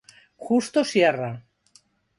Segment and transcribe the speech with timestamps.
[0.45, 1.31] Justo Sierra.